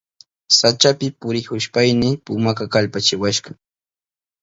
Sachapi 0.59 1.07
purihushpayni 1.19 2.09
pumaka 2.25 2.63
kallpachiwashka. 2.73 3.49